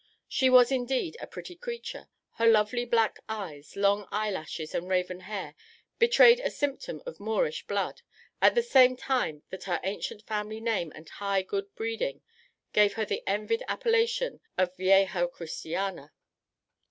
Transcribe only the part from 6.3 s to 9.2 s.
a symptom of Moorish blood, at the same